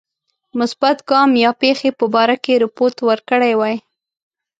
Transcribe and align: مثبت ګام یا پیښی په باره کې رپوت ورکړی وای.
مثبت 0.59 0.97
ګام 1.09 1.29
یا 1.43 1.51
پیښی 1.61 1.89
په 1.99 2.05
باره 2.13 2.35
کې 2.43 2.53
رپوت 2.63 2.95
ورکړی 3.09 3.53
وای. 3.57 3.75